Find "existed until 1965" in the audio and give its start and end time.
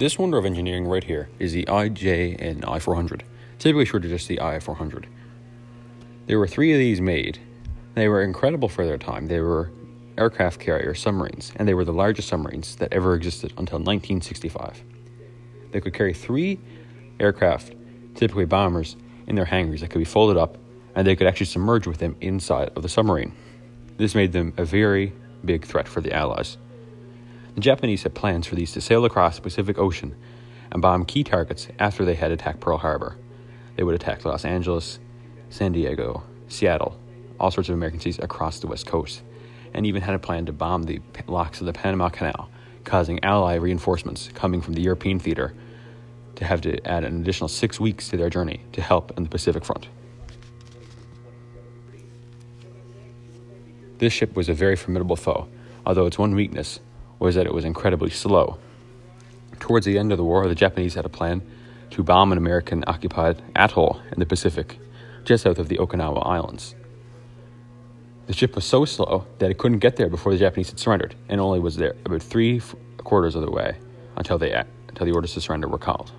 13.14-14.82